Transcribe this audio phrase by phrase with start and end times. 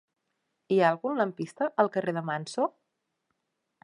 [0.75, 2.65] Hi ha algun lampista al carrer de Manso?